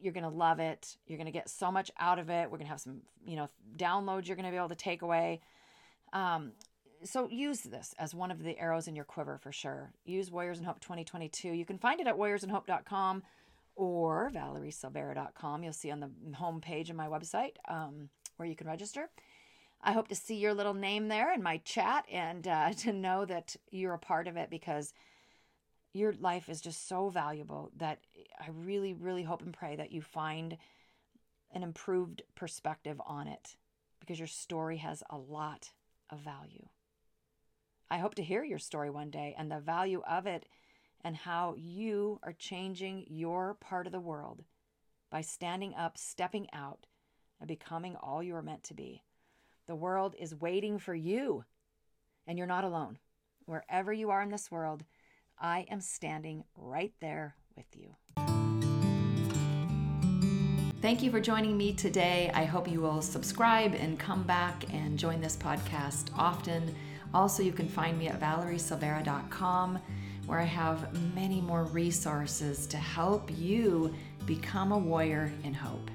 You're 0.00 0.12
going 0.12 0.24
to 0.24 0.30
love 0.30 0.58
it. 0.58 0.96
You're 1.06 1.18
going 1.18 1.26
to 1.26 1.32
get 1.32 1.48
so 1.48 1.70
much 1.70 1.90
out 1.98 2.18
of 2.18 2.30
it. 2.30 2.50
We're 2.50 2.58
going 2.58 2.66
to 2.66 2.70
have 2.70 2.80
some, 2.80 3.02
you 3.24 3.36
know, 3.36 3.48
downloads 3.76 4.26
you're 4.26 4.36
going 4.36 4.46
to 4.46 4.50
be 4.50 4.56
able 4.56 4.68
to 4.68 4.74
take 4.74 5.02
away. 5.02 5.40
Um, 6.12 6.52
so 7.04 7.28
use 7.28 7.60
this 7.60 7.94
as 7.98 8.14
one 8.14 8.30
of 8.30 8.42
the 8.42 8.58
arrows 8.58 8.88
in 8.88 8.96
your 8.96 9.04
quiver 9.04 9.38
for 9.38 9.52
sure. 9.52 9.92
Use 10.04 10.30
Warriors 10.30 10.58
and 10.58 10.66
Hope 10.66 10.80
2022. 10.80 11.48
You 11.48 11.64
can 11.64 11.78
find 11.78 12.00
it 12.00 12.06
at 12.06 12.16
warriorsandhope.com 12.16 13.22
or 13.76 14.30
valeriesilvera.com. 14.34 15.62
You'll 15.62 15.72
see 15.72 15.90
on 15.90 16.00
the 16.00 16.10
home 16.36 16.60
page 16.60 16.90
of 16.90 16.96
my 16.96 17.06
website 17.06 17.56
um, 17.68 18.08
where 18.36 18.48
you 18.48 18.56
can 18.56 18.66
register. 18.66 19.10
I 19.82 19.92
hope 19.92 20.08
to 20.08 20.14
see 20.14 20.36
your 20.36 20.54
little 20.54 20.74
name 20.74 21.08
there 21.08 21.32
in 21.32 21.42
my 21.42 21.58
chat 21.58 22.06
and 22.10 22.46
uh, 22.48 22.72
to 22.78 22.92
know 22.92 23.24
that 23.26 23.56
you're 23.70 23.94
a 23.94 23.98
part 23.98 24.26
of 24.26 24.36
it 24.36 24.50
because 24.50 24.92
your 25.98 26.12
life 26.14 26.48
is 26.48 26.60
just 26.60 26.88
so 26.88 27.08
valuable 27.08 27.70
that 27.76 28.00
I 28.40 28.46
really, 28.50 28.94
really 28.94 29.22
hope 29.22 29.42
and 29.42 29.52
pray 29.52 29.76
that 29.76 29.92
you 29.92 30.02
find 30.02 30.56
an 31.52 31.62
improved 31.62 32.22
perspective 32.34 33.00
on 33.06 33.28
it 33.28 33.56
because 34.00 34.18
your 34.18 34.28
story 34.28 34.78
has 34.78 35.02
a 35.10 35.16
lot 35.16 35.70
of 36.10 36.20
value. 36.20 36.66
I 37.90 37.98
hope 37.98 38.14
to 38.16 38.22
hear 38.22 38.42
your 38.42 38.58
story 38.58 38.90
one 38.90 39.10
day 39.10 39.34
and 39.38 39.50
the 39.50 39.60
value 39.60 40.02
of 40.08 40.26
it 40.26 40.46
and 41.04 41.16
how 41.16 41.54
you 41.56 42.18
are 42.22 42.32
changing 42.32 43.06
your 43.08 43.54
part 43.54 43.86
of 43.86 43.92
the 43.92 44.00
world 44.00 44.42
by 45.10 45.20
standing 45.20 45.74
up, 45.74 45.96
stepping 45.96 46.48
out, 46.52 46.86
and 47.38 47.46
becoming 47.46 47.96
all 47.96 48.22
you 48.22 48.34
are 48.34 48.42
meant 48.42 48.64
to 48.64 48.74
be. 48.74 49.02
The 49.66 49.76
world 49.76 50.14
is 50.18 50.34
waiting 50.34 50.78
for 50.78 50.94
you, 50.94 51.44
and 52.26 52.38
you're 52.38 52.46
not 52.46 52.64
alone. 52.64 52.98
Wherever 53.44 53.92
you 53.92 54.10
are 54.10 54.22
in 54.22 54.30
this 54.30 54.50
world, 54.50 54.84
I 55.38 55.66
am 55.70 55.80
standing 55.80 56.44
right 56.56 56.92
there 57.00 57.36
with 57.56 57.66
you. 57.74 57.94
Thank 60.82 61.02
you 61.02 61.10
for 61.10 61.20
joining 61.20 61.56
me 61.56 61.72
today. 61.72 62.30
I 62.34 62.44
hope 62.44 62.70
you 62.70 62.80
will 62.80 63.02
subscribe 63.02 63.74
and 63.74 63.98
come 63.98 64.22
back 64.22 64.72
and 64.72 64.98
join 64.98 65.20
this 65.20 65.36
podcast 65.36 66.10
often. 66.16 66.74
Also, 67.12 67.42
you 67.42 67.52
can 67.52 67.68
find 67.68 67.98
me 67.98 68.08
at 68.08 68.20
valeriesilvera.com 68.20 69.78
where 70.26 70.40
I 70.40 70.44
have 70.44 70.92
many 71.14 71.40
more 71.40 71.64
resources 71.64 72.66
to 72.68 72.76
help 72.76 73.30
you 73.36 73.94
become 74.26 74.72
a 74.72 74.78
warrior 74.78 75.32
in 75.44 75.54
hope. 75.54 75.90